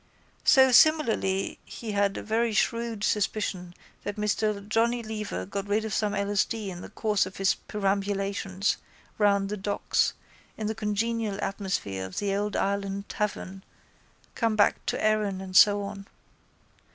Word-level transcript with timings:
So 0.43 0.71
similarly 0.71 1.59
he 1.63 1.91
had 1.91 2.17
a 2.17 2.23
very 2.23 2.53
shrewd 2.53 3.03
suspicion 3.03 3.75
that 4.01 4.15
Mr 4.15 4.67
Johnny 4.67 5.03
Lever 5.03 5.45
got 5.45 5.67
rid 5.67 5.85
of 5.85 5.93
some 5.93 6.13
£. 6.13 6.31
s. 6.31 6.43
d. 6.43 6.71
in 6.71 6.81
the 6.81 6.89
course 6.89 7.27
of 7.27 7.35
his 7.37 7.53
perambulations 7.53 8.77
round 9.19 9.49
the 9.49 9.57
docks 9.57 10.13
in 10.57 10.65
the 10.65 10.73
congenial 10.73 11.39
atmosphere 11.39 12.03
of 12.07 12.17
the 12.17 12.35
Old 12.35 12.55
Ireland 12.55 13.09
tavern, 13.09 13.63
come 14.33 14.55
back 14.55 14.83
to 14.87 14.99
Erin 14.99 15.39
and 15.39 15.55
so 15.55 15.83
on. 15.83 16.07